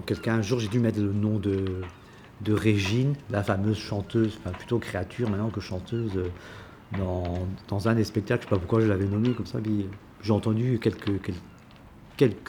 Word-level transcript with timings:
Quelqu'un, 0.00 0.36
un 0.36 0.42
jour, 0.42 0.60
j'ai 0.60 0.68
dû 0.68 0.78
mettre 0.78 1.00
le 1.00 1.12
nom 1.12 1.38
de, 1.38 1.82
Régine, 2.46 3.14
la 3.30 3.42
fameuse 3.42 3.78
chanteuse, 3.78 4.38
enfin 4.38 4.50
plutôt 4.50 4.78
créature 4.78 5.30
maintenant 5.30 5.50
que 5.50 5.60
chanteuse, 5.60 6.12
euh, 6.16 6.28
dans, 7.68 7.88
un 7.88 7.94
des 7.94 8.04
spectacles. 8.04 8.42
Je 8.42 8.46
ne 8.46 8.50
sais 8.50 8.56
pas 8.56 8.60
pourquoi 8.60 8.80
je 8.80 8.86
l'avais 8.86 9.06
nommé 9.06 9.30
comme 9.30 9.46
ça. 9.46 9.58
J'ai 10.22 10.32
entendu 10.32 10.78
quelques, 10.78 11.32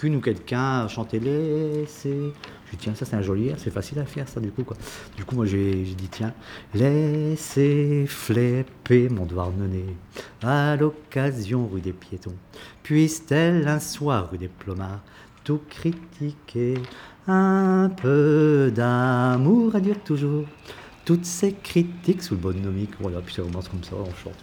ou 0.03 0.19
quelqu'un 0.19 0.87
chanter 0.87 1.19
laissez. 1.19 2.33
Je 2.65 2.71
dis 2.71 2.77
tiens 2.77 2.95
ça 2.95 3.05
c'est 3.05 3.15
un 3.15 3.21
joli 3.21 3.49
air, 3.49 3.57
c'est 3.59 3.71
facile 3.71 3.99
à 3.99 4.05
faire 4.05 4.27
ça 4.27 4.39
du 4.39 4.51
coup 4.51 4.63
quoi. 4.63 4.77
Du 5.17 5.23
coup 5.23 5.35
moi 5.35 5.45
j'ai 5.45 5.83
dit 5.83 6.09
tiens 6.09 6.33
laissez 6.73 8.05
flipper 8.07 9.09
mon 9.09 9.25
douarnenez 9.25 9.95
à 10.41 10.75
l'occasion 10.75 11.67
rue 11.67 11.81
des 11.81 11.93
piétons. 11.93 12.35
Puisse-t-elle 12.83 13.67
un 13.67 13.79
soir 13.79 14.29
rue 14.31 14.37
des 14.37 14.47
plomards 14.47 15.01
tout 15.45 15.61
critiquer 15.69 16.73
un 17.27 17.89
peu 17.95 18.71
d'amour 18.75 19.75
à 19.75 19.79
dire 19.79 20.03
toujours 20.03 20.43
toutes 21.05 21.25
ces 21.25 21.53
critiques 21.53 22.23
sous 22.23 22.33
le 22.33 22.41
bonhomique. 22.41 22.91
Voilà, 22.99 23.21
puis 23.21 23.33
ça 23.33 23.43
commence 23.43 23.69
comme 23.69 23.83
ça, 23.83 23.95
on 23.95 24.13
chante. 24.15 24.35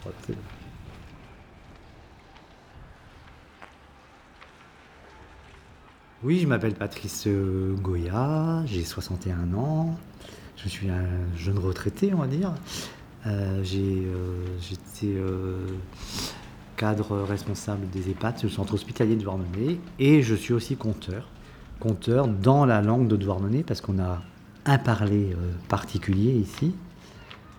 Oui, 6.23 6.39
je 6.39 6.47
m'appelle 6.47 6.75
Patrice 6.75 7.27
Goya, 7.27 8.63
j'ai 8.65 8.85
61 8.85 9.53
ans, 9.55 9.99
je 10.57 10.69
suis 10.69 10.89
un 10.89 11.05
jeune 11.37 11.59
retraité, 11.59 12.15
on 12.15 12.19
va 12.19 12.29
dire. 12.29 12.55
Euh, 13.27 13.63
j'ai, 13.65 14.05
euh, 14.07 14.47
J'étais 14.61 15.17
euh, 15.19 15.67
cadre 16.83 17.19
responsable 17.19 17.89
des 17.91 18.11
EHPAD, 18.11 18.43
le 18.43 18.49
centre 18.49 18.75
hospitalier 18.75 19.15
de 19.15 19.23
Douarnenez, 19.23 19.79
et 20.01 20.21
je 20.21 20.35
suis 20.35 20.53
aussi 20.53 20.75
conteur. 20.75 21.29
Conteur 21.79 22.27
dans 22.27 22.65
la 22.65 22.83
langue 22.83 23.07
de 23.07 23.15
Douarnenez, 23.15 23.63
parce 23.63 23.81
qu'on 23.81 24.01
a 24.01 24.21
un 24.67 24.79
parler 24.79 25.29
euh, 25.31 25.53
particulier 25.69 26.33
ici. 26.33 26.75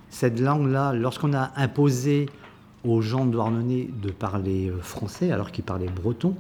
Cette 0.10 0.42
langue-là, 0.42 0.92
lorsqu'on 0.92 1.34
a 1.34 1.54
imposé 1.56 2.26
aux 2.84 3.02
gens 3.02 3.26
de 3.26 3.32
Douarnenez 3.32 3.92
de 4.02 4.12
parler 4.12 4.68
euh, 4.68 4.82
français 4.82 5.32
alors 5.32 5.52
qu'ils 5.52 5.64
parlaient 5.64 5.88
breton, 5.88 6.36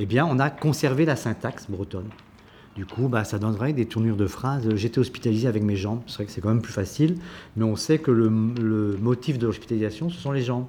eh 0.00 0.04
bien, 0.04 0.26
on 0.26 0.40
a 0.40 0.50
conservé 0.50 1.04
la 1.04 1.14
syntaxe 1.14 1.70
bretonne. 1.70 2.08
Du 2.76 2.84
coup, 2.84 3.08
bah, 3.08 3.24
ça 3.24 3.38
donnerait 3.38 3.72
des 3.72 3.86
tournures 3.86 4.16
de 4.16 4.26
phrases. 4.26 4.68
J'étais 4.74 4.98
hospitalisé 4.98 5.48
avec 5.48 5.62
mes 5.62 5.76
jambes. 5.76 6.02
C'est 6.06 6.16
vrai 6.16 6.26
que 6.26 6.30
c'est 6.30 6.42
quand 6.42 6.50
même 6.50 6.60
plus 6.60 6.74
facile, 6.74 7.16
mais 7.56 7.64
on 7.64 7.74
sait 7.74 7.98
que 7.98 8.10
le, 8.10 8.28
motif 8.28 9.38
de 9.38 9.46
l'hospitalisation, 9.46 10.10
ce 10.10 10.20
sont 10.20 10.30
les 10.30 10.42
jambes. 10.42 10.66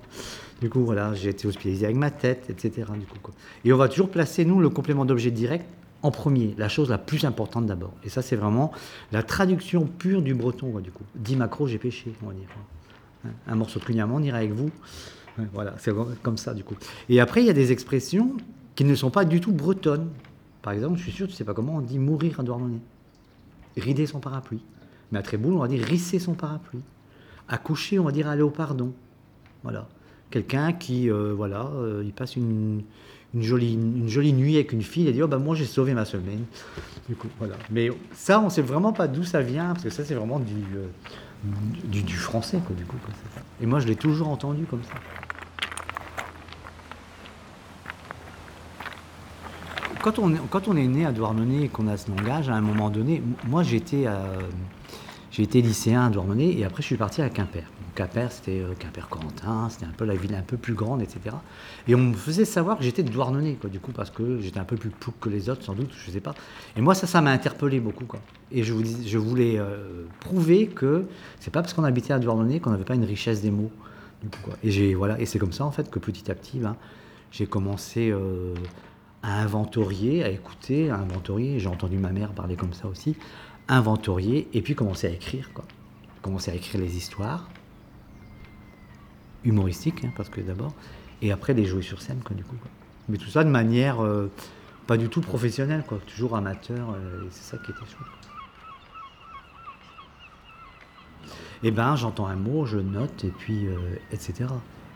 Du 0.61 0.69
coup, 0.69 0.85
voilà, 0.85 1.13
j'ai 1.13 1.29
été 1.29 1.47
hospitalisé 1.47 1.85
avec 1.85 1.97
ma 1.97 2.09
tête, 2.09 2.49
etc. 2.49 2.87
Du 2.97 3.05
coup. 3.05 3.31
Et 3.65 3.73
on 3.73 3.77
va 3.77 3.89
toujours 3.89 4.09
placer, 4.09 4.45
nous, 4.45 4.61
le 4.61 4.69
complément 4.69 5.03
d'objet 5.03 5.31
direct 5.31 5.65
en 6.01 6.11
premier, 6.11 6.55
la 6.57 6.69
chose 6.69 6.89
la 6.89 6.97
plus 6.97 7.25
importante 7.25 7.65
d'abord. 7.65 7.93
Et 8.03 8.09
ça, 8.09 8.21
c'est 8.21 8.35
vraiment 8.37 8.71
la 9.11 9.23
traduction 9.23 9.85
pure 9.85 10.21
du 10.21 10.33
breton, 10.33 10.79
du 10.79 10.91
coup. 10.91 11.03
Dix 11.15 11.35
macros, 11.35 11.67
j'ai 11.67 11.77
pêché, 11.79 12.13
on 12.23 12.27
va 12.27 12.33
dire. 12.33 12.47
Hein, 13.25 13.31
Un 13.47 13.55
morceau 13.55 13.79
de 13.79 14.01
on 14.01 14.23
ira 14.23 14.37
avec 14.37 14.51
vous. 14.51 14.69
Ouais, 15.37 15.45
Voilà, 15.53 15.73
c'est 15.79 15.91
comme 16.23 16.37
ça, 16.37 16.53
du 16.53 16.63
coup. 16.63 16.75
Et 17.09 17.19
après, 17.19 17.41
il 17.41 17.47
y 17.47 17.49
a 17.49 17.53
des 17.53 17.71
expressions 17.73 18.37
qui 18.75 18.85
ne 18.85 18.95
sont 18.95 19.09
pas 19.09 19.25
du 19.25 19.41
tout 19.41 19.51
bretonnes. 19.51 20.09
Par 20.61 20.73
exemple, 20.73 20.97
je 20.97 21.03
suis 21.03 21.11
sûr, 21.11 21.27
tu 21.27 21.33
sais 21.33 21.43
pas 21.43 21.53
comment 21.53 21.75
on 21.75 21.81
dit 21.81 21.99
mourir 21.99 22.39
à 22.39 22.43
Douarnenez. 22.43 22.81
Rider 23.77 24.05
son 24.05 24.19
parapluie. 24.19 24.61
Mais 25.11 25.19
à 25.19 25.21
Tréboul, 25.21 25.53
on 25.53 25.59
va 25.59 25.67
dire 25.67 25.83
risser 25.83 26.19
son 26.19 26.33
parapluie. 26.33 26.81
Accoucher, 27.47 27.99
on 27.99 28.03
va 28.03 28.11
dire 28.11 28.27
aller 28.27 28.41
au 28.41 28.49
pardon. 28.49 28.93
Voilà. 29.63 29.87
Quelqu'un 30.29 30.73
qui, 30.73 31.09
euh, 31.09 31.33
voilà, 31.33 31.67
euh, 31.75 32.03
il 32.05 32.11
passe 32.11 32.35
une, 32.35 32.83
une 33.33 33.41
jolie, 33.41 33.73
une 33.73 34.37
nuit 34.37 34.55
avec 34.55 34.71
une 34.71 34.81
fille 34.81 35.07
et 35.07 35.13
dit, 35.13 35.21
oh, 35.21 35.27
bah, 35.27 35.37
moi 35.37 35.55
j'ai 35.55 35.65
sauvé 35.65 35.93
ma 35.93 36.05
semaine. 36.05 36.43
Du 37.07 37.15
coup, 37.15 37.27
voilà. 37.39 37.55
Mais 37.71 37.89
ça, 38.13 38.41
on 38.41 38.49
sait 38.49 38.61
vraiment 38.61 38.93
pas 38.93 39.07
d'où 39.07 39.23
ça 39.23 39.41
vient, 39.41 39.67
parce 39.69 39.83
que 39.83 39.89
ça, 39.89 40.03
c'est 40.03 40.15
vraiment 40.15 40.39
du, 40.39 40.53
euh, 40.75 40.87
du, 41.85 42.15
français, 42.15 42.59
quoi, 42.65 42.75
du 42.75 42.83
coup. 42.85 42.97
Et 43.61 43.65
moi, 43.65 43.79
je 43.79 43.87
l'ai 43.87 43.95
toujours 43.95 44.29
entendu 44.29 44.65
comme 44.65 44.83
ça. 44.83 44.95
Quand 50.03 50.19
on, 50.19 50.75
est- 50.75 50.87
né 50.87 51.05
à 51.05 51.11
Douarnenez 51.11 51.63
et 51.63 51.69
qu'on 51.69 51.87
a 51.87 51.97
ce 51.97 52.09
langage, 52.09 52.49
à 52.49 52.55
un 52.55 52.61
moment 52.61 52.89
donné, 52.89 53.21
moi 53.47 53.63
j'étais 53.63 54.03
euh, 54.05 54.39
j'ai 55.31 55.45
lycéen 55.45 56.05
à 56.05 56.09
Douarnenez 56.09 56.57
et 56.57 56.65
après 56.65 56.81
je 56.81 56.87
suis 56.87 56.97
parti 56.97 57.21
à 57.21 57.29
Quimper. 57.29 57.63
Quimper, 57.95 58.31
c'était 58.31 58.59
euh, 58.59 58.73
Quimper-Corentin, 58.77 59.69
c'était 59.69 59.85
un 59.85 59.93
peu 59.95 60.05
la 60.05 60.13
ville 60.13 60.35
un 60.35 60.43
peu 60.43 60.55
plus 60.55 60.75
grande, 60.75 61.01
etc. 61.01 61.35
Et 61.87 61.95
on 61.95 61.99
me 61.99 62.13
faisait 62.13 62.45
savoir 62.45 62.77
que 62.77 62.83
j'étais 62.83 63.01
de 63.01 63.09
Douarnenez, 63.09 63.57
du 63.71 63.79
coup, 63.79 63.91
parce 63.91 64.11
que 64.11 64.39
j'étais 64.39 64.59
un 64.59 64.65
peu 64.65 64.77
plus 64.77 64.89
plouc 64.89 65.15
que 65.19 65.29
les 65.29 65.49
autres, 65.49 65.63
sans 65.63 65.73
doute, 65.73 65.91
je 66.05 66.11
sais 66.11 66.19
pas. 66.19 66.35
Et 66.75 66.81
moi, 66.81 66.93
ça, 66.93 67.07
ça 67.07 67.21
m'a 67.21 67.31
interpellé 67.31 67.79
beaucoup, 67.79 68.05
quoi. 68.05 68.19
Et 68.51 68.63
je, 68.63 69.17
voulais 69.17 69.57
euh, 69.57 70.05
prouver 70.19 70.67
que 70.67 71.05
c'est 71.39 71.51
pas 71.51 71.61
parce 71.61 71.73
qu'on 71.73 71.83
habitait 71.83 72.13
à 72.13 72.19
Douarnenez 72.19 72.59
qu'on 72.59 72.69
n'avait 72.69 72.83
pas 72.83 72.95
une 72.95 73.03
richesse 73.03 73.41
des 73.41 73.51
mots. 73.51 73.71
Et, 74.63 74.93
voilà, 74.93 75.19
et 75.19 75.25
c'est 75.25 75.39
comme 75.39 75.53
ça, 75.53 75.65
en 75.65 75.71
fait, 75.71 75.89
que 75.89 75.99
petit 75.99 76.29
à 76.29 76.35
petit, 76.35 76.59
ben, 76.59 76.75
j'ai 77.31 77.47
commencé 77.47 78.13
à 79.27 79.41
inventorier, 79.41 80.23
à 80.23 80.29
écouter, 80.29 80.89
à 80.89 80.95
inventorier. 80.95 81.59
J'ai 81.59 81.67
entendu 81.67 81.97
ma 81.97 82.11
mère 82.11 82.31
parler 82.31 82.55
comme 82.55 82.71
ça 82.71 82.87
aussi. 82.87 83.15
Inventorier, 83.67 84.47
et 84.53 84.61
puis 84.61 84.73
commencer 84.73 85.07
à 85.07 85.09
écrire, 85.09 85.51
quoi. 85.53 85.65
Commencer 86.21 86.49
à 86.49 86.55
écrire 86.55 86.79
les 86.79 86.95
histoires, 86.95 87.49
humoristiques, 89.43 90.05
hein, 90.05 90.11
parce 90.15 90.29
que 90.29 90.39
d'abord, 90.39 90.73
et 91.21 91.33
après 91.33 91.53
les 91.53 91.65
jouer 91.65 91.81
sur 91.81 92.01
scène, 92.01 92.21
quoi, 92.23 92.37
du 92.37 92.45
coup. 92.45 92.55
Mais 93.09 93.17
tout 93.17 93.27
ça 93.27 93.43
de 93.43 93.49
manière 93.49 94.01
euh, 94.01 94.31
pas 94.87 94.95
du 94.95 95.09
tout 95.09 95.19
professionnelle, 95.19 95.83
quoi. 95.85 95.99
Toujours 96.07 96.37
amateur, 96.37 96.91
euh, 96.91 97.25
et 97.25 97.27
c'est 97.31 97.51
ça 97.51 97.57
qui 97.57 97.71
était 97.71 97.79
chouette. 97.81 98.07
Eh 101.63 101.71
ben, 101.71 101.97
j'entends 101.97 102.27
un 102.27 102.37
mot, 102.37 102.65
je 102.65 102.77
note, 102.77 103.25
et 103.25 103.31
puis, 103.31 103.67
euh, 103.67 103.75
etc. 104.13 104.45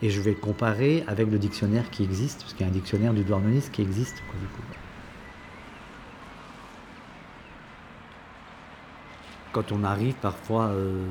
Et 0.01 0.09
je 0.09 0.19
vais 0.21 0.33
comparer 0.33 1.03
avec 1.07 1.29
le 1.29 1.37
dictionnaire 1.37 1.89
qui 1.91 2.03
existe, 2.03 2.41
parce 2.41 2.53
qu'il 2.53 2.65
y 2.65 2.69
a 2.69 2.71
un 2.71 2.73
dictionnaire 2.73 3.13
du 3.13 3.23
douarneniste 3.23 3.71
qui 3.71 3.81
existe. 3.81 4.23
Quand 9.51 9.71
on 9.71 9.83
arrive 9.83 10.15
parfois 10.15 10.67
euh, 10.67 11.05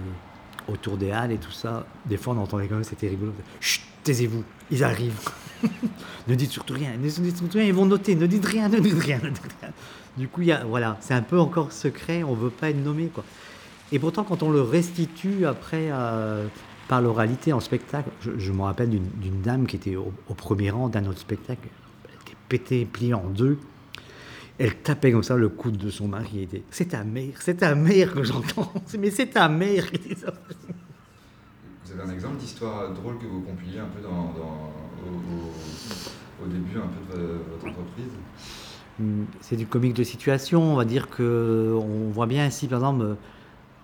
autour 0.67 0.97
des 0.97 1.13
halles 1.13 1.33
et 1.33 1.39
tout 1.39 1.53
ça, 1.53 1.87
des 2.07 2.17
fois 2.17 2.35
on 2.35 2.39
entendait 2.39 2.67
quand 2.67 2.77
même, 2.77 2.85
c'était 2.85 3.09
rigolo. 3.09 3.33
Chut, 3.61 3.83
taisez-vous, 4.03 4.43
ils 4.71 4.83
arrivent. 4.83 5.21
ne 6.29 6.35
dites 6.35 6.51
surtout 6.51 6.75
rien, 6.75 6.93
ne 6.93 7.09
dites 7.09 7.37
surtout 7.37 7.59
rien, 7.59 7.67
ils 7.67 7.75
vont 7.75 7.87
noter, 7.87 8.15
ne 8.15 8.27
dites 8.27 8.47
rien, 8.47 8.69
ne 8.69 8.81
dites 8.81 8.99
rien, 8.99 9.19
ne 9.23 9.29
dites 9.29 9.57
rien. 9.61 9.71
Du 10.17 10.27
coup, 10.27 10.43
y 10.43 10.53
a, 10.53 10.65
voilà, 10.65 10.97
c'est 11.01 11.15
un 11.15 11.23
peu 11.23 11.39
encore 11.39 11.71
secret, 11.71 12.25
on 12.25 12.35
veut 12.35 12.51
pas 12.51 12.71
être 12.71 12.83
nommé, 12.83 13.07
quoi. 13.07 13.25
Et 13.93 13.99
pourtant, 13.99 14.25
quand 14.25 14.43
on 14.43 14.51
le 14.51 14.63
restitue 14.63 15.47
après 15.47 15.91
par 16.91 17.01
l'oralité 17.01 17.53
en 17.53 17.61
spectacle, 17.61 18.11
je, 18.21 18.33
je 18.37 18.51
me 18.51 18.63
rappelle 18.63 18.91
d'une 18.91 19.41
dame 19.43 19.65
qui 19.69 19.77
était 19.77 19.95
au, 19.95 20.13
au 20.29 20.35
premier 20.35 20.71
rang 20.71 20.89
d'un 20.89 21.07
autre 21.07 21.21
spectacle, 21.21 21.69
elle 22.09 22.15
était 22.23 22.37
pétée, 22.49 22.85
pliée 22.85 23.15
en 23.15 23.29
deux. 23.29 23.59
Elle 24.59 24.75
tapait 24.75 25.13
comme 25.13 25.23
ça 25.23 25.37
le 25.37 25.49
coude 25.49 25.77
de 25.77 25.89
son 25.89 26.09
mari 26.09 26.43
était 26.43 26.65
C'est 26.73 26.87
ta 26.87 27.05
mère, 27.05 27.35
c'est 27.41 27.59
ta 27.59 27.77
mère 27.77 28.13
que 28.13 28.25
j'entends. 28.25 28.73
Mais 28.99 29.11
c'est 29.13 29.29
ta 29.29 29.49
mère 29.49 29.89
qui 29.93 29.99
dit 30.01 30.15
ça. 30.21 30.33
Vous 31.85 31.93
avez 31.93 32.11
un 32.11 32.13
exemple 32.13 32.39
d'histoire 32.39 32.93
drôle 32.93 33.19
que 33.19 33.27
vous 33.27 33.41
compiliez 33.43 33.79
un 33.79 33.87
peu 33.87 34.03
dans, 34.03 34.33
dans- 34.35 34.73
au, 35.07 35.15
au- 35.15 36.45
au 36.45 36.49
début 36.49 36.77
un 36.77 36.89
peu 36.89 37.17
de 37.19 37.23
votre 37.53 37.67
entreprise? 37.69 38.13
Hum, 38.99 39.27
C'est 39.41 39.57
du 39.57 39.67
comique 39.67 39.95
de 39.95 40.03
situation. 40.05 40.73
On 40.73 40.77
va 40.77 40.85
dire 40.85 41.09
que 41.09 41.73
on 41.81 42.11
voit 42.11 42.27
bien 42.27 42.47
ici, 42.49 42.67
par 42.67 42.81
exemple, 42.81 43.17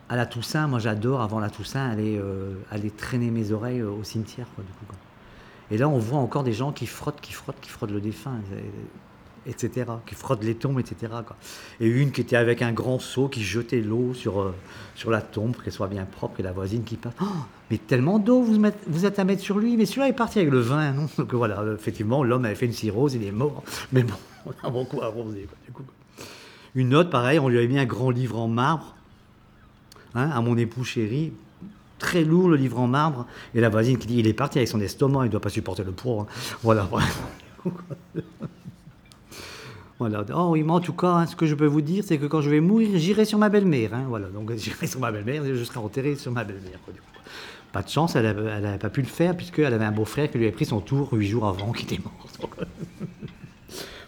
à 0.08 0.16
la 0.16 0.26
Toussaint, 0.26 0.66
moi 0.68 0.78
j'adore 0.78 1.20
avant 1.20 1.40
la 1.40 1.50
Toussaint 1.50 1.88
aller, 1.88 2.16
euh, 2.18 2.54
aller 2.70 2.90
traîner 2.90 3.30
mes 3.30 3.52
oreilles 3.52 3.80
euh, 3.80 3.90
au 3.90 4.04
cimetière. 4.04 4.46
Quoi, 4.54 4.64
du 4.64 4.70
coup. 4.86 4.94
Et 5.70 5.78
là, 5.78 5.88
on 5.88 5.98
voit 5.98 6.18
encore 6.20 6.44
des 6.44 6.52
gens 6.52 6.70
qui 6.72 6.86
frottent, 6.86 7.20
qui 7.20 7.32
frottent, 7.32 7.60
qui 7.60 7.70
frottent 7.70 7.90
le 7.90 8.00
défunt, 8.00 8.38
et- 8.54 9.50
etc. 9.50 9.86
Qui 10.06 10.14
frottent 10.14 10.42
les 10.44 10.54
tombes, 10.54 10.78
etc. 10.80 11.12
Et 11.80 11.86
une 11.88 12.10
qui 12.12 12.20
était 12.20 12.36
avec 12.36 12.62
un 12.62 12.72
grand 12.72 12.98
seau 13.00 13.28
qui 13.28 13.42
jetait 13.44 13.80
l'eau 13.80 14.12
sur, 14.14 14.40
euh, 14.40 14.54
sur 14.94 15.10
la 15.10 15.20
tombe 15.22 15.52
pour 15.52 15.62
qu'elle 15.64 15.72
soit 15.72 15.86
bien 15.88 16.04
propre, 16.04 16.38
et 16.40 16.42
la 16.42 16.52
voisine 16.52 16.84
qui 16.84 16.96
passe. 16.96 17.14
Oh, 17.20 17.26
mais 17.70 17.78
tellement 17.78 18.18
d'eau 18.20 18.42
vous, 18.42 18.60
vous 18.86 19.06
êtes 19.06 19.18
à 19.18 19.24
mettre 19.24 19.42
sur 19.42 19.58
lui, 19.58 19.76
mais 19.76 19.86
celui-là 19.86 20.08
est 20.08 20.12
parti 20.12 20.38
avec 20.38 20.50
le 20.52 20.60
vin, 20.60 20.92
non? 20.92 21.08
Donc 21.18 21.34
voilà, 21.34 21.64
effectivement, 21.74 22.22
l'homme 22.24 22.44
avait 22.44 22.54
fait 22.54 22.66
une 22.66 22.72
cirrhose, 22.72 23.14
il 23.14 23.24
est 23.24 23.32
mort. 23.32 23.62
Mais 23.92 24.02
bon, 24.04 24.14
on 24.46 24.66
a 24.66 24.70
beaucoup 24.70 25.00
arrosé. 25.02 25.42
Quoi, 25.48 25.58
du 25.66 25.72
coup. 25.72 25.82
Une 26.76 26.94
autre, 26.94 27.10
pareil, 27.10 27.38
on 27.40 27.48
lui 27.48 27.58
avait 27.58 27.68
mis 27.68 27.78
un 27.78 27.86
grand 27.86 28.10
livre 28.10 28.38
en 28.38 28.48
marbre, 28.48 28.94
hein, 30.16 30.30
à 30.30 30.40
mon 30.40 30.56
époux 30.56 30.82
chéri, 30.82 31.32
très 31.98 32.24
lourd 32.24 32.48
le 32.48 32.56
livre 32.56 32.80
en 32.80 32.88
marbre, 32.88 33.26
et 33.54 33.60
la 33.60 33.68
voisine 33.68 33.98
qui 33.98 34.08
dit 34.08 34.18
il 34.18 34.26
est 34.26 34.32
parti 34.32 34.58
avec 34.58 34.68
son 34.68 34.80
estomac, 34.80 35.20
il 35.20 35.26
ne 35.26 35.32
doit 35.32 35.40
pas 35.40 35.50
supporter 35.50 35.84
le 35.84 35.92
poids. 35.92 36.22
hein. 36.22 36.26
Voilà. 36.62 36.88
Voilà. 39.98 40.24
Oh 40.34 40.48
oui, 40.50 40.62
mais 40.62 40.72
en 40.72 40.80
tout 40.80 40.92
cas, 40.92 41.08
hein, 41.08 41.26
ce 41.26 41.34
que 41.36 41.46
je 41.46 41.54
peux 41.54 41.66
vous 41.66 41.80
dire, 41.80 42.04
c'est 42.06 42.18
que 42.18 42.26
quand 42.26 42.42
je 42.42 42.50
vais 42.50 42.60
mourir, 42.60 42.90
j'irai 42.96 43.24
sur 43.24 43.38
ma 43.38 43.48
belle-mère. 43.48 43.92
Voilà, 44.08 44.28
donc 44.28 44.52
j'irai 44.56 44.86
sur 44.86 45.00
ma 45.00 45.10
belle-mère 45.10 45.42
je 45.44 45.64
serai 45.64 45.78
enterré 45.78 46.16
sur 46.16 46.32
ma 46.32 46.44
belle-mère. 46.44 46.78
Pas 47.72 47.82
de 47.82 47.88
chance, 47.88 48.14
elle 48.14 48.24
n'avait 48.24 48.78
pas 48.78 48.90
pu 48.90 49.00
le 49.00 49.06
faire 49.06 49.36
puisqu'elle 49.36 49.72
avait 49.72 49.84
un 49.84 49.92
beau-frère 49.92 50.30
qui 50.30 50.38
lui 50.38 50.44
avait 50.44 50.54
pris 50.54 50.66
son 50.66 50.80
tour 50.80 51.12
huit 51.12 51.28
jours 51.28 51.46
avant, 51.46 51.72
qui 51.72 51.84
était 51.84 51.98
mort. 52.02 52.26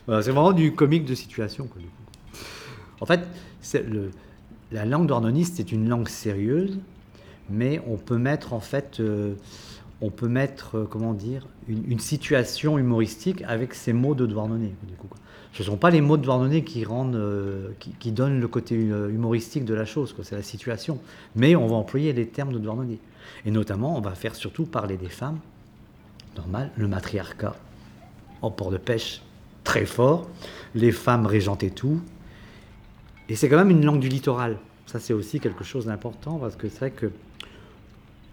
voilà, 0.06 0.22
c'est 0.22 0.30
vraiment 0.30 0.52
du 0.52 0.74
comique 0.74 1.04
de 1.04 1.14
situation. 1.14 1.68
En 3.00 3.06
fait, 3.06 3.20
le, 3.74 4.10
la 4.72 4.84
langue 4.84 5.06
douarneniste, 5.06 5.56
c'est 5.56 5.72
une 5.72 5.88
langue 5.88 6.08
sérieuse, 6.08 6.78
mais 7.50 7.80
on 7.86 7.96
peut 7.96 8.18
mettre 8.18 8.52
en 8.52 8.60
fait, 8.60 9.00
euh, 9.00 9.34
on 10.00 10.10
peut 10.10 10.28
mettre, 10.28 10.78
euh, 10.78 10.84
comment 10.88 11.14
dire, 11.14 11.46
une, 11.68 11.98
situation 11.98 12.78
humoristique 12.78 13.42
avec 13.46 13.74
ces 13.74 13.92
mots 13.92 14.14
de 14.14 14.26
douarnenez. 14.26 14.74
Ce 15.54 15.62
ne 15.62 15.66
sont 15.66 15.76
pas 15.76 15.90
les 15.90 16.00
mots 16.00 16.16
de 16.16 16.22
douarnenez 16.22 16.62
qui 16.62 16.84
rendent, 16.84 17.16
euh, 17.16 17.70
qui, 17.78 18.12
donnent 18.12 18.40
le 18.40 18.48
côté 18.48 18.74
humoristique 18.74 19.64
de 19.64 19.74
la 19.74 19.84
chose, 19.84 20.14
c'est 20.22 20.36
la 20.36 20.42
situation. 20.42 20.98
Mais 21.34 21.56
on 21.56 21.66
va 21.66 21.76
employer 21.76 22.12
les 22.12 22.26
termes 22.26 22.52
de 22.52 22.58
douarnenez. 22.58 22.98
Et 23.46 23.50
notamment, 23.50 23.96
on 23.96 24.00
va 24.00 24.12
faire 24.12 24.34
surtout 24.34 24.66
parler 24.66 24.96
des 24.96 25.08
femmes, 25.08 25.38
normal, 26.36 26.70
le 26.76 26.88
matriarcat 26.88 27.56
en 28.42 28.50
port 28.50 28.70
de 28.70 28.76
pêche 28.76 29.22
très 29.64 29.84
fort, 29.84 30.28
les 30.74 30.92
femmes 30.92 31.26
régentes 31.26 31.62
et 31.62 31.70
tout. 31.70 32.00
Et 33.28 33.36
c'est 33.36 33.48
quand 33.48 33.58
même 33.58 33.70
une 33.70 33.84
langue 33.84 34.00
du 34.00 34.08
littoral. 34.08 34.56
Ça, 34.86 34.98
c'est 34.98 35.12
aussi 35.12 35.38
quelque 35.38 35.64
chose 35.64 35.86
d'important 35.86 36.38
parce 36.38 36.56
que 36.56 36.68
c'est 36.68 36.78
vrai 36.78 36.90
que 36.90 37.10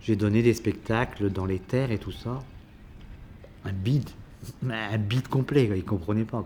j'ai 0.02 0.16
donné 0.16 0.42
des 0.42 0.54
spectacles 0.54 1.30
dans 1.30 1.46
les 1.46 1.60
terres 1.60 1.92
et 1.92 1.98
tout 1.98 2.12
ça. 2.12 2.42
Un 3.66 3.74
bide, 3.74 4.10
un 4.70 4.98
bide 4.98 5.28
complet, 5.28 5.66
ils 5.66 5.76
ne 5.76 5.82
comprenaient 5.82 6.24
pas. 6.24 6.44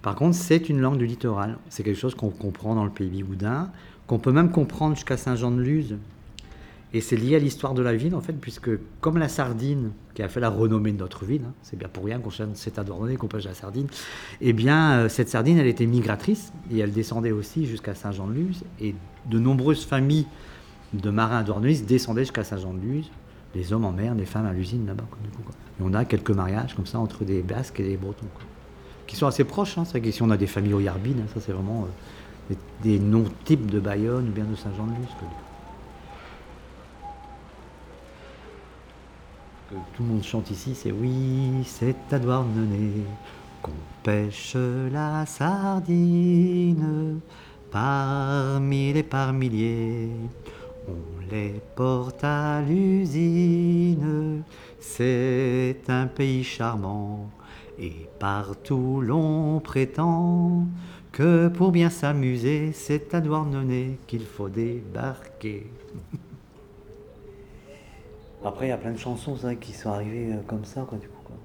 Par 0.00 0.14
contre, 0.14 0.36
c'est 0.36 0.68
une 0.68 0.80
langue 0.80 0.98
du 0.98 1.06
littoral. 1.06 1.58
C'est 1.68 1.82
quelque 1.82 1.98
chose 1.98 2.14
qu'on 2.14 2.30
comprend 2.30 2.74
dans 2.74 2.84
le 2.84 2.90
pays 2.90 3.08
bigoudin, 3.08 3.70
qu'on 4.06 4.18
peut 4.18 4.32
même 4.32 4.50
comprendre 4.50 4.94
jusqu'à 4.94 5.16
Saint-Jean-de-Luz, 5.16 5.96
et 6.94 7.00
c'est 7.00 7.16
lié 7.16 7.34
à 7.34 7.38
l'histoire 7.40 7.74
de 7.74 7.82
la 7.82 7.94
ville, 7.96 8.14
en 8.14 8.20
fait, 8.20 8.34
puisque 8.34 8.70
comme 9.00 9.18
la 9.18 9.28
sardine, 9.28 9.90
qui 10.14 10.22
a 10.22 10.28
fait 10.28 10.38
la 10.38 10.48
renommée 10.48 10.92
de 10.92 10.98
notre 10.98 11.24
ville, 11.24 11.42
hein, 11.44 11.52
c'est 11.62 11.76
bien 11.76 11.88
pour 11.88 12.04
rien 12.04 12.20
qu'on 12.20 12.30
s'est 12.30 12.78
adorné 12.78 13.16
qu'on 13.16 13.26
pêche 13.26 13.46
la 13.46 13.54
sardine, 13.54 13.88
eh 14.40 14.52
bien, 14.52 14.92
euh, 14.92 15.08
cette 15.08 15.28
sardine, 15.28 15.58
elle 15.58 15.66
était 15.66 15.86
migratrice, 15.86 16.52
et 16.70 16.78
elle 16.78 16.92
descendait 16.92 17.32
aussi 17.32 17.66
jusqu'à 17.66 17.96
Saint-Jean-de-Luz, 17.96 18.62
et 18.80 18.94
de 19.26 19.38
nombreuses 19.40 19.84
familles 19.84 20.26
de 20.92 21.10
marins 21.10 21.42
douarnenais 21.42 21.74
descendaient 21.80 22.22
jusqu'à 22.22 22.44
Saint-Jean-de-Luz, 22.44 23.10
les 23.56 23.72
hommes 23.72 23.84
en 23.84 23.92
mer, 23.92 24.14
les 24.14 24.24
femmes 24.24 24.46
à 24.46 24.52
l'usine 24.52 24.86
là-bas. 24.86 25.06
Et 25.80 25.82
on 25.82 25.94
a 25.94 26.04
quelques 26.04 26.30
mariages 26.30 26.74
comme 26.74 26.86
ça 26.86 27.00
entre 27.00 27.24
des 27.24 27.42
Basques 27.42 27.80
et 27.80 27.88
des 27.88 27.96
Bretons, 27.96 28.26
qui 29.08 29.16
sont 29.16 29.26
assez 29.26 29.42
proches. 29.42 29.78
Hein. 29.78 29.84
C'est 29.84 29.98
vrai 29.98 30.00
qu'ici 30.00 30.22
on 30.22 30.30
a 30.30 30.36
des 30.36 30.46
familles 30.46 30.74
au 30.74 30.80
Yarbine, 30.80 31.22
hein. 31.24 31.30
ça 31.34 31.40
c'est 31.40 31.52
vraiment 31.52 31.88
euh, 32.52 32.54
des, 32.84 33.00
noms 33.00 33.24
types 33.44 33.68
de 33.68 33.80
Bayonne 33.80 34.28
ou 34.28 34.32
bien 34.32 34.44
de 34.44 34.54
Saint-Jean-de-Luz 34.54 35.08
tout 39.94 40.02
le 40.02 40.08
monde 40.08 40.22
chante 40.22 40.50
ici, 40.50 40.74
c'est 40.74 40.92
oui, 40.92 41.62
c'est 41.64 41.96
à 42.12 42.18
Douarnenez 42.18 43.04
qu'on 43.62 43.72
pêche 44.02 44.56
la 44.92 45.26
sardine 45.26 47.20
par 47.70 48.60
mille 48.60 48.96
et 48.96 49.02
par 49.02 49.32
milliers. 49.32 50.10
On 50.88 51.30
les 51.30 51.60
porte 51.74 52.22
à 52.24 52.60
l'usine, 52.60 54.42
c'est 54.78 55.80
un 55.88 56.06
pays 56.06 56.44
charmant, 56.44 57.30
et 57.78 58.06
partout 58.18 59.00
l'on 59.00 59.60
prétend 59.60 60.66
que 61.10 61.48
pour 61.48 61.72
bien 61.72 61.90
s'amuser, 61.90 62.72
c'est 62.72 63.14
à 63.14 63.20
Douarnenez 63.20 63.98
qu'il 64.06 64.24
faut 64.24 64.48
débarquer. 64.48 65.66
Après, 68.44 68.66
il 68.66 68.68
y 68.68 68.72
a 68.72 68.76
plein 68.76 68.92
de 68.92 68.98
chansons 68.98 69.36
qui 69.58 69.72
sont 69.72 69.90
arrivées 69.90 70.32
euh, 70.32 70.40
comme 70.46 70.64
ça, 70.64 70.82
quoi, 70.82 70.98
du 70.98 71.08
coup. 71.08 71.22
Quoi. 71.24 71.36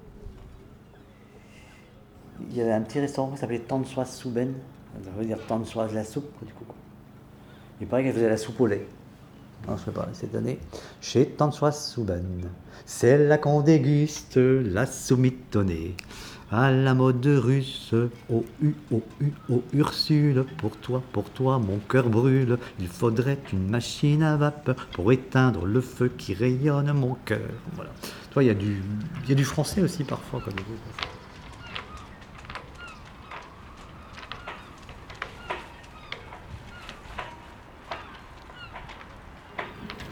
Il 2.50 2.58
y 2.58 2.62
avait 2.62 2.74
un 2.74 2.82
petit 2.82 3.00
restaurant 3.00 3.32
qui 3.32 3.38
s'appelait 3.38 3.60
Tansoise 3.60 4.12
Souben. 4.12 4.54
Ça 5.04 5.10
veut 5.18 5.26
dire 5.26 5.38
Tansoise 5.48 5.94
la 5.94 6.04
soupe, 6.04 6.30
quoi, 6.38 6.46
du 6.46 6.54
coup. 6.54 6.66
Quoi. 6.66 6.76
Il 7.80 7.88
paraît 7.88 8.04
qu'elle 8.04 8.14
faisait 8.14 8.30
la 8.30 8.38
soupe 8.38 8.60
au 8.60 8.68
lait. 8.68 8.86
Non, 9.68 9.78
je 9.78 9.86
sais 9.86 9.92
pas, 9.92 10.10
cette 10.12 10.36
année. 10.36 10.60
Chez 11.00 11.26
Tansoise 11.26 11.88
Souben. 11.88 12.50
C'est 12.86 13.18
là 13.18 13.38
qu'on 13.38 13.62
déguste 13.62 14.38
la 14.38 14.86
soumitonnée 14.86 15.96
à 16.52 16.72
la 16.72 16.94
mode 16.94 17.26
russe. 17.26 17.94
Oh, 18.32 18.46
u, 18.62 18.74
oh, 18.92 19.04
u, 19.22 19.32
oh, 19.50 19.64
Ursule, 19.74 20.46
pour 20.58 20.78
toi, 20.78 21.02
pour 21.12 21.30
toi, 21.30 21.60
mon 21.60 21.78
cœur 21.78 22.10
brûle. 22.10 22.58
Il 22.80 22.88
faudrait 22.88 23.40
une 23.54 23.70
machine 23.70 24.24
à 24.24 24.36
vapeur 24.38 24.76
pour 24.94 25.12
éteindre 25.12 25.66
le 25.66 25.82
feu 25.82 26.12
qui 26.18 26.34
rayonne 26.34 26.92
mon 26.94 27.16
cœur. 27.26 27.40
Voilà. 27.76 27.92
Toi, 28.32 28.44
il 28.44 28.48
y, 28.48 28.50
a 28.50 29.36
du, 29.36 29.46
français 29.46 29.82
aussi 29.82 30.04
parfois. 30.04 30.42
Comme 30.42 30.54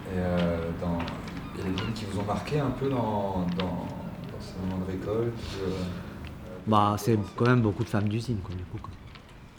Et 0.10 0.20
euh, 0.20 0.58
il 1.56 1.62
y 1.62 1.68
a 1.68 1.86
des 1.86 1.94
qui 1.94 2.06
vous 2.06 2.20
ont 2.20 2.24
marqué 2.24 2.60
un 2.60 2.72
peu 2.72 2.90
dans, 2.90 3.46
dans, 3.58 3.66
dans 3.66 4.42
ce 4.42 4.58
moment 4.60 4.84
de 4.84 4.92
récolte 4.92 5.34
euh, 5.62 6.07
bah, 6.68 6.96
c'est 6.98 7.18
quand 7.36 7.46
même 7.46 7.62
beaucoup 7.62 7.84
de 7.84 7.90
femmes 7.90 8.10
d'usine, 8.10 8.36
du 8.36 8.64
coup, 8.66 8.90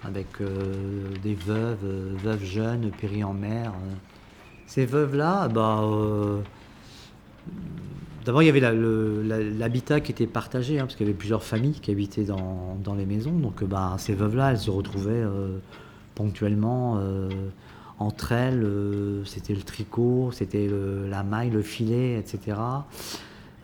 avec 0.05 0.27
euh, 0.41 1.15
des 1.23 1.35
veuves, 1.35 1.79
euh, 1.85 2.15
veuves 2.23 2.45
jeunes, 2.45 2.91
péris 3.01 3.25
en 3.25 3.33
mer. 3.33 3.71
Euh. 3.71 3.95
Ces 4.67 4.85
veuves-là, 4.85 5.49
bah, 5.49 5.83
d'abord 8.27 8.43
il 8.43 8.47
y 8.47 8.49
avait 8.51 8.61
l'habitat 8.61 10.01
qui 10.01 10.13
était 10.13 10.27
partagé, 10.27 10.79
hein, 10.79 10.83
parce 10.83 10.95
qu'il 10.95 11.07
y 11.07 11.09
avait 11.09 11.19
plusieurs 11.19 11.43
familles 11.43 11.81
qui 11.81 11.91
habitaient 11.91 12.25
dans, 12.25 12.77
dans 12.85 12.95
les 12.95 13.07
maisons. 13.07 13.33
Donc 13.33 13.65
bah, 13.65 13.97
ces 13.97 14.15
veuves-là, 14.15 14.51
elles 14.51 14.59
se 14.59 14.71
retrouvaient 14.71 15.25
ponctuellement 16.15 17.01
entre 17.99 18.33
elles. 18.33 18.63
c'était 19.25 19.55
le 19.55 19.63
tricot, 19.63 20.33
c'était 20.33 20.69
la 21.09 21.23
maille, 21.23 21.49
le 21.49 21.63
filet, 21.63 22.19
etc. 22.19 22.59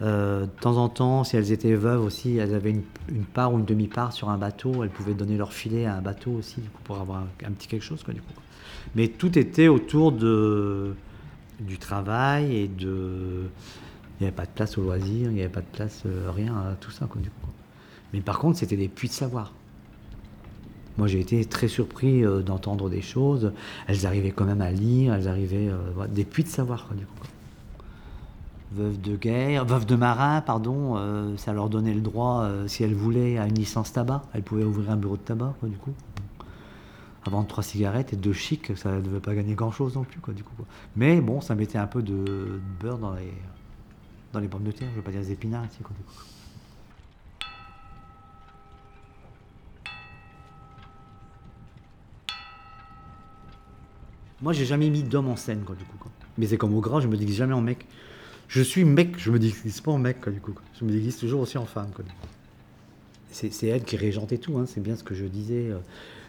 Euh, 0.04 0.42
de 0.42 0.50
temps 0.60 0.76
en 0.76 0.88
temps, 0.88 1.24
si 1.24 1.36
elles 1.36 1.50
étaient 1.52 1.74
veuves 1.74 2.04
aussi, 2.04 2.36
elles 2.36 2.54
avaient 2.54 2.72
une, 2.72 3.24
part 3.24 3.54
ou 3.54 3.58
une 3.58 3.64
demi-part 3.64 4.12
sur 4.12 4.28
un 4.28 4.36
bateau. 4.36 4.84
Elles 4.84 4.90
pouvaient 4.90 5.14
donner 5.14 5.36
leur 5.36 5.52
filet 5.52 5.86
à 5.86 5.96
un 5.96 6.02
bateau 6.02 6.32
aussi, 6.32 6.60
pour 6.84 6.98
avoir 6.98 7.22
un, 7.44 7.52
petit 7.52 7.68
quelque 7.68 7.84
chose. 7.84 8.04
Mais 8.94 9.08
tout 9.08 9.38
était 9.38 9.68
autour 9.68 10.12
du 10.12 11.78
travail 11.78 12.54
et 12.56 12.68
de. 12.68 13.44
Il 14.20 14.22
n'y 14.22 14.26
avait 14.28 14.36
pas 14.36 14.44
de 14.44 14.50
place 14.54 14.78
au 14.78 14.82
loisir, 14.82 15.30
il 15.30 15.34
n'y 15.34 15.40
avait 15.40 15.48
pas 15.48 15.60
de 15.60 15.66
place, 15.72 16.02
euh, 16.06 16.30
rien 16.30 16.54
à 16.54 16.74
tout 16.80 16.92
ça. 16.92 17.08
Mais 18.12 18.20
par 18.20 18.38
contre, 18.38 18.58
c'était 18.58 18.76
des 18.76 18.86
puits 18.86 19.08
de 19.08 19.12
savoir. 19.12 19.52
Moi, 20.98 21.08
j'ai 21.08 21.18
été 21.18 21.44
très 21.44 21.66
surpris 21.66 22.24
euh, 22.24 22.40
d'entendre 22.40 22.88
des 22.88 23.02
choses. 23.02 23.52
Elles 23.88 24.06
arrivaient 24.06 24.30
quand 24.30 24.44
même 24.44 24.60
à 24.60 24.70
lire, 24.70 25.14
elles 25.14 25.26
arrivaient. 25.26 25.70
des 26.10 26.24
puits 26.24 26.44
de 26.44 26.48
savoir, 26.48 26.86
quoi, 26.86 26.96
veuve 28.74 29.00
de 29.00 29.16
guerre, 29.16 29.64
veuve 29.64 29.86
de 29.86 29.94
marin, 29.94 30.40
pardon, 30.40 30.96
euh, 30.96 31.36
ça 31.36 31.52
leur 31.52 31.68
donnait 31.68 31.94
le 31.94 32.00
droit, 32.00 32.42
euh, 32.42 32.66
si 32.66 32.82
elles 32.82 32.94
voulaient, 32.94 33.38
à 33.38 33.46
une 33.46 33.54
licence 33.54 33.92
tabac. 33.92 34.22
Elles 34.32 34.42
pouvaient 34.42 34.64
ouvrir 34.64 34.90
un 34.90 34.96
bureau 34.96 35.16
de 35.16 35.22
tabac, 35.22 35.54
quoi, 35.60 35.68
du 35.68 35.76
coup. 35.76 35.94
Avant 37.26 37.42
trois 37.44 37.62
cigarettes 37.62 38.12
et 38.12 38.16
deux 38.16 38.32
chics, 38.32 38.76
ça 38.76 38.92
ne 38.92 39.00
devait 39.00 39.20
pas 39.20 39.34
gagner 39.34 39.54
grand-chose 39.54 39.94
non 39.94 40.04
plus, 40.04 40.20
quoi, 40.20 40.34
du 40.34 40.42
coup. 40.42 40.52
Mais 40.96 41.20
bon, 41.20 41.40
ça 41.40 41.54
mettait 41.54 41.78
un 41.78 41.86
peu 41.86 42.02
de 42.02 42.60
beurre 42.80 42.98
dans 42.98 43.14
les, 43.14 43.32
dans 44.32 44.40
les 44.40 44.48
pommes 44.48 44.64
de 44.64 44.72
terre, 44.72 44.88
je 44.88 44.92
ne 44.92 44.96
veux 44.96 45.02
pas 45.02 45.12
dire 45.12 45.20
des 45.20 45.32
épinards 45.32 45.64
ici, 45.66 45.78
quoi, 45.82 45.94
du 45.96 46.02
coup. 46.02 46.12
Moi, 54.42 54.52
j'ai 54.52 54.66
jamais 54.66 54.90
mis 54.90 55.02
d'homme 55.02 55.28
en 55.28 55.36
scène, 55.36 55.62
quoi, 55.64 55.74
du 55.76 55.84
coup. 55.84 55.96
Mais 56.36 56.46
c'est 56.46 56.56
comme 56.56 56.74
au 56.74 56.80
grand, 56.80 57.00
je 57.00 57.06
me 57.06 57.16
dis 57.16 57.32
jamais 57.32 57.54
en 57.54 57.60
mec 57.60 57.86
je 58.48 58.62
suis 58.62 58.84
mec, 58.84 59.18
je 59.18 59.30
me 59.30 59.38
déguise 59.38 59.80
pas 59.80 59.92
en 59.92 59.98
mec, 59.98 60.20
quoi, 60.20 60.32
du 60.32 60.40
coup. 60.40 60.54
Je 60.78 60.84
me 60.84 60.90
déguise 60.90 61.16
toujours 61.16 61.40
aussi 61.40 61.58
en 61.58 61.66
femme, 61.66 61.90
quoi. 61.94 62.04
C'est 63.30 63.66
elle 63.66 63.82
qui 63.82 63.96
régentait 63.96 64.38
tout, 64.38 64.58
hein, 64.58 64.64
c'est 64.66 64.80
bien 64.80 64.94
ce 64.94 65.02
que 65.02 65.14
je 65.14 65.24
disais. 65.24 65.70
Euh, 65.70 65.78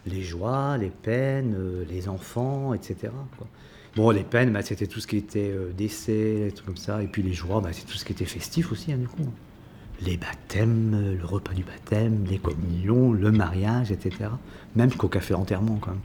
les 0.06 0.22
joies, 0.22 0.76
les 0.76 0.90
peines, 0.90 1.54
euh, 1.56 1.84
les 1.88 2.08
enfants, 2.08 2.74
etc. 2.74 3.12
Bon, 3.94 4.10
les 4.10 4.24
peines, 4.24 4.52
bah, 4.52 4.62
c'était 4.62 4.88
tout 4.88 4.98
ce 4.98 5.06
qui 5.06 5.16
était 5.16 5.50
euh, 5.50 5.70
décès, 5.72 6.46
des 6.46 6.52
trucs 6.52 6.66
comme 6.66 6.76
ça. 6.76 7.02
Et 7.04 7.06
puis 7.06 7.22
les 7.22 7.32
joies, 7.32 7.60
bah, 7.60 7.70
c'est 7.72 7.86
tout 7.86 7.96
ce 7.96 8.04
qui 8.04 8.12
était 8.12 8.24
festif 8.24 8.72
aussi, 8.72 8.92
hein. 8.92 8.98
Les 10.02 10.16
baptêmes, 10.16 11.16
le 11.18 11.24
repas 11.24 11.54
du 11.54 11.64
baptême, 11.64 12.26
les 12.28 12.38
communions, 12.38 13.12
le 13.12 13.32
mariage, 13.32 13.92
etc. 13.92 14.30
Même 14.74 14.90
jusqu'au 14.90 15.08
café 15.08 15.32
enterrement, 15.32 15.78
quand 15.80 15.92
même 15.92 16.00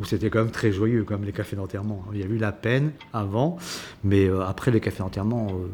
où 0.00 0.04
c'était 0.04 0.30
quand 0.30 0.40
même 0.40 0.50
très 0.50 0.72
joyeux, 0.72 1.04
comme 1.04 1.24
les 1.24 1.32
cafés 1.32 1.56
d'enterrement. 1.56 2.04
Il 2.12 2.20
y 2.20 2.22
a 2.22 2.26
eu 2.26 2.38
la 2.38 2.52
peine 2.52 2.92
avant, 3.12 3.58
mais 4.02 4.26
euh, 4.26 4.42
après 4.44 4.70
les 4.70 4.80
cafés 4.80 5.00
d'enterrement, 5.00 5.48
euh, 5.50 5.66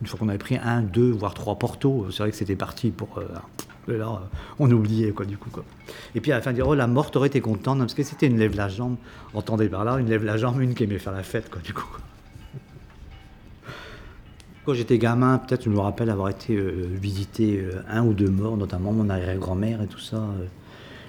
une 0.00 0.06
fois 0.06 0.18
qu'on 0.18 0.28
avait 0.28 0.38
pris 0.38 0.56
un, 0.56 0.82
deux, 0.82 1.10
voire 1.10 1.32
trois 1.32 1.56
portos, 1.56 2.06
c'est 2.10 2.18
vrai 2.18 2.30
que 2.30 2.36
c'était 2.36 2.56
parti 2.56 2.90
pour. 2.90 3.18
Euh, 3.18 3.96
là, 3.96 4.20
on 4.58 4.70
oubliait, 4.70 5.12
quoi, 5.12 5.24
du 5.24 5.38
coup. 5.38 5.48
Quoi. 5.50 5.64
Et 6.14 6.20
puis 6.20 6.32
à 6.32 6.36
la 6.36 6.42
fin, 6.42 6.52
dire, 6.52 6.66
oh, 6.66 6.74
la 6.74 6.88
morte 6.88 7.14
aurait 7.16 7.28
été 7.28 7.40
contente, 7.40 7.78
parce 7.78 7.94
que 7.94 8.02
c'était 8.02 8.26
une 8.26 8.38
lève 8.38 8.56
la 8.56 8.68
jambe, 8.68 8.96
entendez 9.32 9.68
par 9.68 9.84
là, 9.84 9.98
une 9.98 10.08
lève 10.08 10.24
la 10.24 10.36
jambe, 10.36 10.60
une 10.60 10.74
qui 10.74 10.84
aimait 10.84 10.98
faire 10.98 11.14
la 11.14 11.22
fête, 11.22 11.48
quoi, 11.48 11.62
du 11.62 11.72
coup. 11.72 11.88
Quand 14.66 14.74
j'étais 14.74 14.98
gamin, 14.98 15.38
peut-être 15.38 15.64
je 15.64 15.70
me 15.70 15.78
rappelle 15.78 16.10
avoir 16.10 16.28
été 16.28 16.54
visiter 16.54 17.66
un 17.88 18.04
ou 18.04 18.12
deux 18.12 18.28
morts, 18.28 18.58
notamment 18.58 18.92
mon 18.92 19.08
arrière-grand-mère 19.08 19.80
et 19.80 19.86
tout 19.86 19.98
ça. 19.98 20.22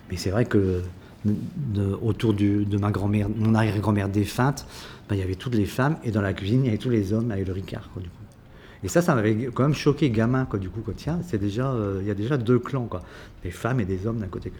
mais 0.10 0.16
c'est 0.16 0.30
vrai 0.30 0.46
que 0.46 0.82
de- 1.26 1.98
autour 2.02 2.34
du- 2.34 2.66
de 2.66 2.78
ma 2.78 2.92
grand-mère, 2.92 3.28
mon 3.30 3.54
arrière-grand-mère 3.56 4.10
défunte, 4.10 4.66
bah, 5.10 5.16
il 5.16 5.20
y 5.20 5.24
avait 5.24 5.36
toutes 5.36 5.56
les 5.56 5.66
femmes 5.66 5.98
et 6.04 6.12
dans 6.12 6.22
la 6.22 6.34
cuisine, 6.34 6.62
il 6.64 6.66
y 6.68 6.70
avait 6.70 6.78
tous 6.78 6.90
les 6.90 7.14
hommes 7.14 7.32
avec 7.32 7.48
le 7.48 7.54
Ricard. 7.54 7.90
Quoi, 7.94 8.02
du 8.02 8.10
coup. 8.10 8.16
Et 8.82 8.88
ça, 8.88 9.02
ça 9.02 9.14
m'avait 9.14 9.50
quand 9.54 9.64
même 9.64 9.74
choqué 9.74 10.10
gamin, 10.10 10.46
quoi, 10.46 10.58
du 10.58 10.70
coup, 10.70 10.80
quoi. 10.80 10.94
Tiens, 10.96 11.20
c'est 11.28 11.38
déjà, 11.38 11.70
euh, 11.74 12.00
il 12.02 12.08
y 12.08 12.12
a 12.12 12.14
déjà 12.14 12.38
deux 12.38 12.60
clans, 12.60 12.86
quoi. 12.86 13.02
Des 13.44 13.52
femmes 13.52 13.82
et 13.82 13.86
des 13.86 14.08
hommes 14.08 14.20
d'un 14.20 14.28
côté. 14.28 14.54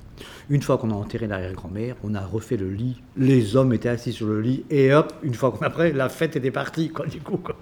Une 0.50 0.62
fois 0.62 0.78
qu'on 0.78 0.92
a 0.92 0.94
enterré 0.94 1.26
l'arrière-grand-mère, 1.28 1.96
on 2.04 2.14
a 2.16 2.26
refait 2.26 2.58
le 2.58 2.70
lit. 2.70 3.02
Les 3.16 3.56
hommes 3.56 3.72
étaient 3.72 3.88
assis 3.88 4.12
sur 4.12 4.28
le 4.28 4.42
lit 4.42 4.66
et 4.70 4.94
hop, 4.94 5.14
une 5.24 5.34
fois 5.36 5.52
qu'on 5.52 5.66
après, 5.66 5.94
la 5.94 6.10
fête 6.10 6.36
était 6.36 6.52
partie, 6.52 6.90
quoi, 6.90 7.06
du 7.08 7.22
coup, 7.22 7.38
quoi. 7.38 7.56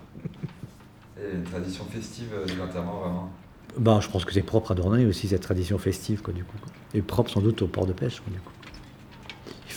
Et 1.20 1.36
une 1.36 1.44
tradition 1.44 1.86
festive 1.86 2.30
euh, 2.34 2.46
de 2.46 2.58
l'enterrement, 2.58 3.00
vraiment? 3.02 3.32
Bah, 3.78 4.00
je 4.02 4.08
pense 4.10 4.26
que 4.26 4.34
c'est 4.34 4.42
propre 4.42 4.72
à 4.72 4.76
Dordogne 4.76 5.06
aussi, 5.06 5.28
cette 5.28 5.42
tradition 5.42 5.78
festive, 5.78 6.24
quoi, 6.24 6.34
du 6.34 6.44
coup. 6.44 6.58
quoi. 6.60 6.72
Et 6.96 7.04
propre 7.04 7.30
sans 7.30 7.42
doute 7.42 7.62
au 7.62 7.68
port 7.68 7.86
de 7.86 7.94
pêche, 7.94 8.20
quoi, 8.22 8.34
du 8.34 8.40
coup. 8.40 8.52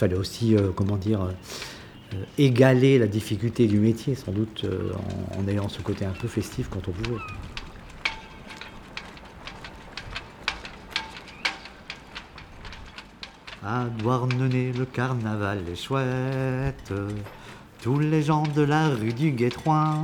Il 0.01 0.09
fallait 0.09 0.17
aussi, 0.17 0.57
euh, 0.57 0.71
comment 0.75 0.97
dire, 0.97 1.21
euh, 1.21 2.25
égaler 2.39 2.99
la 2.99 3.07
difficulté 3.07 3.67
du 3.67 3.79
métier, 3.79 4.15
sans 4.15 4.33
doute, 4.33 4.65
euh, 4.65 4.93
en, 5.37 5.47
ayant 5.47 5.69
ce 5.69 5.83
côté 5.83 6.07
un 6.07 6.13
peu 6.13 6.27
festif 6.27 6.71
quand 6.71 6.89
on 6.89 6.93
pouvait. 6.93 7.19
À 13.63 13.85
Douarnenez, 13.99 14.73
le 14.73 14.87
carnaval 14.87 15.65
est 15.71 15.77
chouette. 15.77 16.95
Tous 17.83 17.99
les 17.99 18.23
gens 18.23 18.45
de 18.57 18.63
la 18.63 18.89
rue 18.89 19.13
du 19.13 19.33
Guétroin 19.33 20.03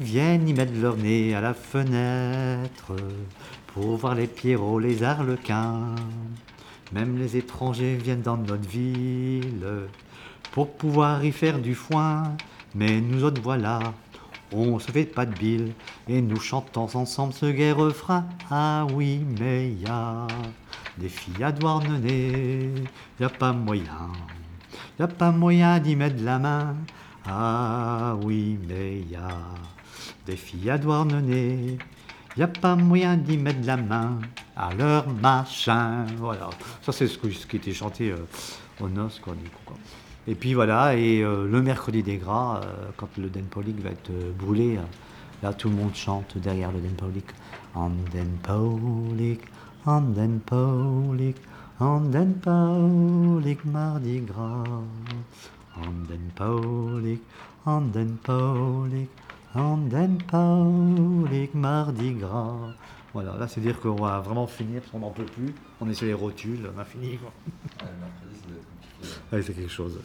viennent 0.00 0.48
y 0.48 0.52
mettre 0.52 0.72
leur 0.80 0.96
nez 0.96 1.32
à 1.32 1.40
la 1.40 1.54
fenêtre 1.54 2.96
pour 3.68 3.96
voir 3.98 4.16
les 4.16 4.26
pierrots, 4.26 4.80
les 4.80 5.04
arlequins. 5.04 5.94
Même 6.92 7.18
les 7.18 7.36
étrangers 7.36 7.96
viennent 7.96 8.22
dans 8.22 8.36
notre 8.36 8.68
ville 8.68 9.66
pour 10.52 10.72
pouvoir 10.72 11.24
y 11.24 11.32
faire 11.32 11.58
du 11.58 11.74
foin. 11.74 12.36
Mais 12.74 13.00
nous 13.00 13.24
autres, 13.24 13.40
voilà, 13.42 13.80
on 14.52 14.78
se 14.78 14.90
fait 14.90 15.04
pas 15.04 15.26
de 15.26 15.34
bile 15.34 15.72
et 16.08 16.20
nous 16.20 16.40
chantons 16.40 16.88
ensemble 16.94 17.32
ce 17.32 17.46
gai 17.46 17.72
refrain. 17.72 18.26
Ah 18.50 18.86
oui, 18.94 19.24
mais 19.40 19.70
y 19.70 19.86
a 19.86 20.26
des 20.98 21.08
filles 21.08 21.42
à 21.42 21.52
Douarnenez, 21.52 22.70
y 23.20 23.24
a 23.24 23.28
pas 23.28 23.52
moyen, 23.52 24.10
y 24.98 25.02
a 25.02 25.08
pas 25.08 25.30
moyen 25.30 25.78
d'y 25.78 25.96
mettre 25.96 26.22
la 26.22 26.38
main. 26.38 26.76
Ah 27.26 28.16
oui, 28.22 28.58
mais 28.68 29.00
y 29.00 29.16
a 29.16 29.38
des 30.26 30.36
filles 30.36 30.70
à 30.70 30.78
Douarnenez, 30.78 31.78
y 32.36 32.42
a 32.42 32.48
pas 32.48 32.76
moyen 32.76 33.16
d'y 33.16 33.36
mettre 33.36 33.66
la 33.66 33.76
main 33.76 34.18
à 34.56 34.72
leur 34.74 35.08
machin. 35.08 36.06
Voilà, 36.18 36.50
ça 36.82 36.92
c'est 36.92 37.06
ce, 37.06 37.18
qui 37.18 37.56
était 37.56 37.72
chanté 37.72 38.10
euh, 38.10 38.16
aux 38.80 38.88
quoi, 38.88 39.34
du 39.34 39.50
coup. 39.50 39.60
quoi. 39.64 39.76
Et 40.28 40.36
puis 40.36 40.54
voilà, 40.54 40.94
et 40.96 41.20
euh, 41.22 41.48
le 41.48 41.62
mercredi 41.62 42.04
des 42.04 42.16
gras, 42.16 42.60
euh, 42.62 42.90
quand 42.96 43.08
le 43.18 43.28
Den 43.28 43.44
Paulik 43.44 43.80
va 43.80 43.90
être 43.90 44.10
euh, 44.10 44.30
brûlé, 44.38 44.78
là 45.42 45.52
tout 45.52 45.68
le 45.68 45.74
monde 45.74 45.94
chante 45.94 46.38
derrière 46.38 46.70
le 46.70 46.80
Den 46.80 46.92
Paulik. 46.92 47.24
En 47.74 47.90
Den 47.90 48.38
mardi 53.64 54.20
gras. 54.20 54.62
En 55.76 55.90
Den 57.80 58.16
en 59.54 59.76
Den 59.76 60.18
Paulik, 60.18 61.54
mardi 61.54 62.12
gras. 62.12 62.74
Voilà, 63.12 63.36
là 63.36 63.46
c'est 63.46 63.60
dire 63.60 63.78
qu'on 63.80 63.96
va 63.96 64.20
vraiment 64.20 64.46
finir 64.46 64.80
parce 64.80 64.92
qu'on 64.92 65.00
n'en 65.00 65.10
peut 65.10 65.24
plus. 65.24 65.54
On 65.80 65.88
est 65.88 65.94
sur 65.94 66.06
les 66.06 66.14
rotules, 66.14 66.70
on 66.74 66.78
a 66.78 66.84
fini 66.84 67.18
quoi. 67.18 67.32
Ouais, 69.32 69.42
c'est 69.42 69.52
quelque 69.54 69.70
chose. 69.70 69.98